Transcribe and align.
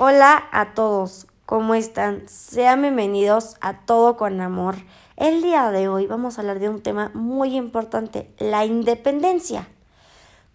Hola 0.00 0.44
a 0.52 0.74
todos, 0.74 1.26
¿cómo 1.44 1.74
están? 1.74 2.22
Sean 2.28 2.82
bienvenidos 2.82 3.56
a 3.60 3.80
Todo 3.80 4.16
con 4.16 4.40
Amor. 4.40 4.76
El 5.16 5.42
día 5.42 5.72
de 5.72 5.88
hoy 5.88 6.06
vamos 6.06 6.38
a 6.38 6.42
hablar 6.42 6.60
de 6.60 6.68
un 6.68 6.80
tema 6.80 7.10
muy 7.14 7.56
importante, 7.56 8.32
la 8.38 8.64
independencia. 8.64 9.66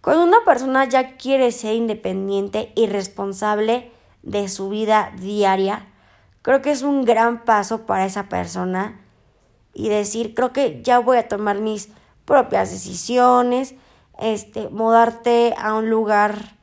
Cuando 0.00 0.24
una 0.24 0.38
persona 0.46 0.88
ya 0.88 1.18
quiere 1.18 1.52
ser 1.52 1.74
independiente 1.74 2.72
y 2.74 2.86
responsable 2.86 3.92
de 4.22 4.48
su 4.48 4.70
vida 4.70 5.12
diaria, 5.20 5.88
creo 6.40 6.62
que 6.62 6.70
es 6.70 6.80
un 6.80 7.04
gran 7.04 7.44
paso 7.44 7.84
para 7.84 8.06
esa 8.06 8.30
persona 8.30 8.98
y 9.74 9.90
decir, 9.90 10.34
creo 10.34 10.54
que 10.54 10.80
ya 10.82 11.00
voy 11.00 11.18
a 11.18 11.28
tomar 11.28 11.58
mis 11.58 11.90
propias 12.24 12.70
decisiones, 12.70 13.74
este, 14.18 14.70
mudarte 14.70 15.54
a 15.58 15.74
un 15.74 15.90
lugar 15.90 16.56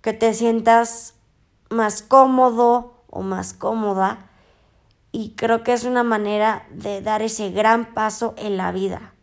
que 0.00 0.12
te 0.12 0.34
sientas 0.34 1.15
más 1.70 2.02
cómodo 2.02 2.94
o 3.10 3.22
más 3.22 3.54
cómoda 3.54 4.30
y 5.12 5.30
creo 5.30 5.62
que 5.62 5.72
es 5.72 5.84
una 5.84 6.02
manera 6.02 6.66
de 6.70 7.00
dar 7.00 7.22
ese 7.22 7.50
gran 7.50 7.94
paso 7.94 8.34
en 8.36 8.56
la 8.56 8.72
vida. 8.72 9.14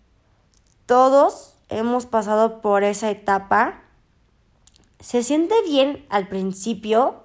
Todos 0.85 1.55
hemos 1.69 2.05
pasado 2.05 2.61
por 2.61 2.83
esa 2.83 3.11
etapa. 3.11 3.81
Se 4.99 5.23
siente 5.23 5.55
bien 5.67 6.05
al 6.09 6.27
principio 6.27 7.23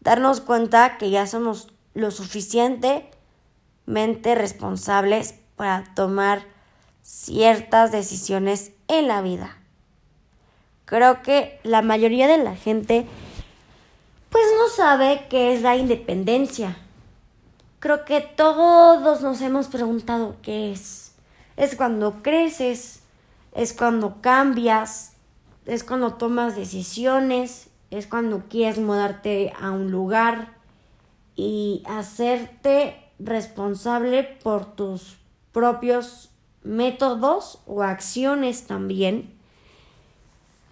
darnos 0.00 0.40
cuenta 0.40 0.98
que 0.98 1.10
ya 1.10 1.26
somos 1.26 1.72
lo 1.94 2.10
suficientemente 2.10 4.34
responsables 4.34 5.34
para 5.56 5.84
tomar 5.94 6.44
ciertas 7.02 7.92
decisiones 7.92 8.72
en 8.88 9.08
la 9.08 9.22
vida. 9.22 9.58
Creo 10.84 11.22
que 11.22 11.60
la 11.62 11.82
mayoría 11.82 12.28
de 12.28 12.38
la 12.38 12.56
gente 12.56 13.06
pues 14.30 14.44
no 14.58 14.68
sabe 14.68 15.26
qué 15.28 15.54
es 15.54 15.62
la 15.62 15.76
independencia. 15.76 16.76
Creo 17.78 18.04
que 18.04 18.20
todos 18.20 19.20
nos 19.20 19.40
hemos 19.40 19.68
preguntado 19.68 20.36
qué 20.42 20.72
es. 20.72 21.14
Es 21.56 21.76
cuando 21.76 22.22
creces, 22.22 23.00
es 23.54 23.72
cuando 23.72 24.20
cambias, 24.20 25.12
es 25.66 25.84
cuando 25.84 26.14
tomas 26.14 26.56
decisiones, 26.56 27.68
es 27.90 28.06
cuando 28.06 28.44
quieres 28.48 28.78
mudarte 28.78 29.52
a 29.60 29.70
un 29.70 29.90
lugar 29.90 30.54
y 31.36 31.82
hacerte 31.86 33.02
responsable 33.18 34.24
por 34.42 34.74
tus 34.74 35.16
propios 35.52 36.30
métodos 36.62 37.60
o 37.66 37.82
acciones 37.82 38.66
también. 38.66 39.32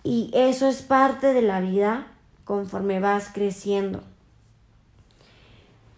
Y 0.02 0.30
eso 0.34 0.68
es 0.68 0.82
parte 0.82 1.32
de 1.32 1.42
la 1.42 1.60
vida 1.60 2.08
conforme 2.44 3.00
vas 3.00 3.30
creciendo. 3.32 4.02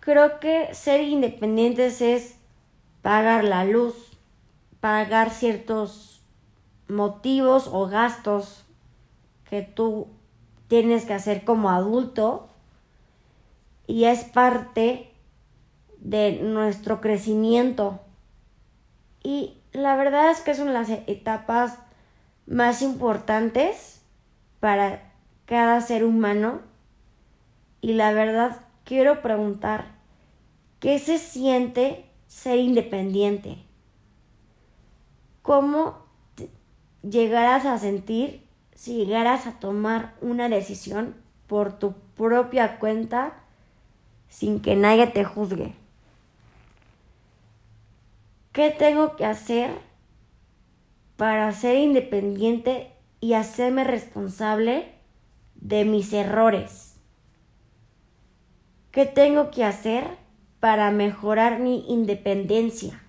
Creo 0.00 0.38
que 0.38 0.72
ser 0.74 1.00
independientes 1.02 2.00
es 2.00 2.36
pagar 3.02 3.44
la 3.44 3.64
luz, 3.64 3.94
pagar 4.80 5.30
ciertos 5.30 6.22
motivos 6.88 7.68
o 7.72 7.86
gastos 7.88 8.64
que 9.50 9.62
tú 9.62 10.08
tienes 10.68 11.04
que 11.04 11.14
hacer 11.14 11.44
como 11.44 11.70
adulto 11.70 12.48
y 13.86 14.04
es 14.04 14.24
parte 14.24 15.12
de 15.98 16.40
nuestro 16.42 17.00
crecimiento. 17.00 18.00
Y 19.22 19.58
la 19.72 19.96
verdad 19.96 20.30
es 20.30 20.40
que 20.40 20.54
son 20.54 20.72
las 20.72 20.88
etapas 20.88 21.78
más 22.46 22.82
importantes 22.82 24.00
para 24.60 25.05
cada 25.46 25.80
ser 25.80 26.04
humano. 26.04 26.60
Y 27.80 27.94
la 27.94 28.12
verdad, 28.12 28.60
quiero 28.84 29.22
preguntar, 29.22 29.86
¿qué 30.80 30.98
se 30.98 31.18
siente 31.18 32.04
ser 32.26 32.58
independiente? 32.58 33.58
¿Cómo 35.42 35.98
llegarás 37.02 37.64
a 37.64 37.78
sentir 37.78 38.44
si 38.74 38.96
llegaras 38.96 39.46
a 39.46 39.58
tomar 39.58 40.14
una 40.20 40.48
decisión 40.48 41.14
por 41.46 41.78
tu 41.78 41.94
propia 42.16 42.78
cuenta 42.78 43.34
sin 44.28 44.60
que 44.60 44.74
nadie 44.74 45.06
te 45.06 45.24
juzgue? 45.24 45.74
¿Qué 48.52 48.70
tengo 48.70 49.16
que 49.16 49.24
hacer 49.24 49.70
para 51.16 51.52
ser 51.52 51.76
independiente 51.76 52.90
y 53.20 53.34
hacerme 53.34 53.84
responsable 53.84 54.95
de 55.60 55.84
mis 55.84 56.12
errores. 56.12 56.94
¿Qué 58.90 59.06
tengo 59.06 59.50
que 59.50 59.64
hacer 59.64 60.06
para 60.60 60.90
mejorar 60.90 61.58
mi 61.58 61.84
independencia? 61.88 63.02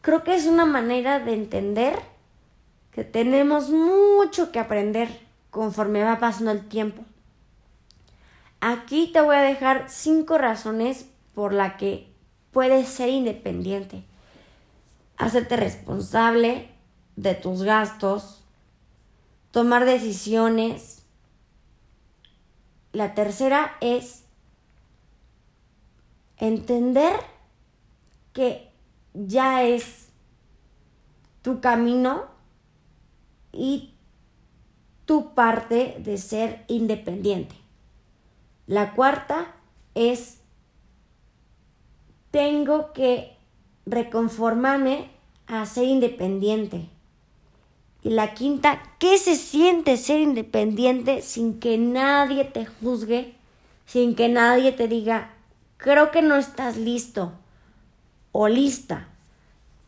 Creo 0.00 0.24
que 0.24 0.34
es 0.34 0.46
una 0.46 0.64
manera 0.64 1.20
de 1.20 1.34
entender 1.34 1.98
que 2.92 3.04
tenemos 3.04 3.70
mucho 3.70 4.52
que 4.52 4.58
aprender 4.58 5.08
conforme 5.50 6.02
va 6.02 6.18
pasando 6.18 6.50
el 6.50 6.68
tiempo. 6.68 7.02
Aquí 8.60 9.10
te 9.12 9.20
voy 9.20 9.36
a 9.36 9.42
dejar 9.42 9.86
cinco 9.88 10.38
razones 10.38 11.06
por 11.34 11.52
las 11.52 11.74
que 11.74 12.08
puedes 12.52 12.88
ser 12.88 13.08
independiente. 13.08 14.04
Hacerte 15.16 15.56
responsable 15.56 16.68
de 17.16 17.34
tus 17.34 17.62
gastos, 17.62 18.41
tomar 19.52 19.84
decisiones. 19.84 21.04
La 22.92 23.14
tercera 23.14 23.76
es 23.80 24.24
entender 26.38 27.14
que 28.32 28.72
ya 29.14 29.62
es 29.62 30.08
tu 31.42 31.60
camino 31.60 32.24
y 33.52 33.94
tu 35.04 35.34
parte 35.34 35.96
de 36.00 36.16
ser 36.18 36.64
independiente. 36.68 37.54
La 38.66 38.94
cuarta 38.94 39.54
es 39.94 40.38
tengo 42.30 42.92
que 42.92 43.36
reconformarme 43.84 45.10
a 45.46 45.66
ser 45.66 45.84
independiente. 45.84 46.88
Y 48.04 48.10
la 48.10 48.34
quinta, 48.34 48.82
¿qué 48.98 49.16
se 49.16 49.36
siente 49.36 49.96
ser 49.96 50.20
independiente 50.20 51.22
sin 51.22 51.60
que 51.60 51.78
nadie 51.78 52.44
te 52.44 52.66
juzgue, 52.66 53.34
sin 53.86 54.16
que 54.16 54.28
nadie 54.28 54.72
te 54.72 54.88
diga, 54.88 55.30
creo 55.76 56.10
que 56.10 56.20
no 56.20 56.34
estás 56.34 56.76
listo 56.76 57.32
o 58.32 58.48
lista? 58.48 59.06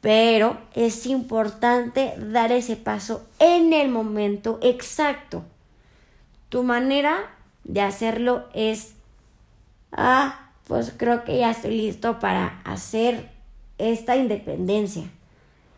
Pero 0.00 0.58
es 0.74 1.06
importante 1.06 2.14
dar 2.18 2.52
ese 2.52 2.76
paso 2.76 3.26
en 3.40 3.72
el 3.72 3.88
momento 3.88 4.60
exacto. 4.62 5.42
Tu 6.50 6.62
manera 6.62 7.34
de 7.64 7.80
hacerlo 7.80 8.44
es, 8.54 8.94
ah, 9.90 10.50
pues 10.68 10.92
creo 10.96 11.24
que 11.24 11.38
ya 11.38 11.50
estoy 11.50 11.80
listo 11.80 12.20
para 12.20 12.60
hacer 12.64 13.28
esta 13.78 14.14
independencia 14.14 15.10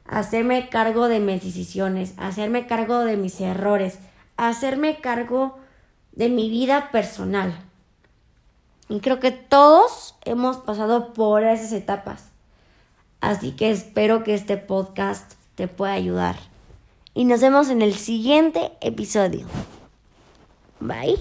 hacerme 0.08 0.68
cargo 0.68 1.08
de 1.08 1.20
mis 1.20 1.42
decisiones, 1.42 2.14
hacerme 2.16 2.66
cargo 2.66 3.00
de 3.00 3.16
mis 3.16 3.40
errores, 3.40 3.98
hacerme 4.36 5.00
cargo 5.00 5.58
de 6.12 6.28
mi 6.28 6.50
vida 6.50 6.90
personal. 6.90 7.54
Y 8.88 9.00
creo 9.00 9.18
que 9.18 9.32
todos 9.32 10.14
hemos 10.24 10.58
pasado 10.58 11.12
por 11.12 11.42
esas 11.44 11.72
etapas. 11.72 12.30
Así 13.20 13.52
que 13.52 13.70
espero 13.70 14.22
que 14.22 14.34
este 14.34 14.56
podcast 14.56 15.34
te 15.54 15.68
pueda 15.68 15.94
ayudar. 15.94 16.36
Y 17.14 17.24
nos 17.24 17.40
vemos 17.40 17.70
en 17.70 17.82
el 17.82 17.94
siguiente 17.94 18.72
episodio. 18.80 19.46
Bye. 20.80 21.16